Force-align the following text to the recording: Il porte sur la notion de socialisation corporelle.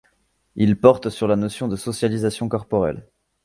Il 0.55 0.79
porte 0.79 1.11
sur 1.11 1.27
la 1.27 1.35
notion 1.35 1.67
de 1.67 1.75
socialisation 1.75 2.49
corporelle. 2.49 3.07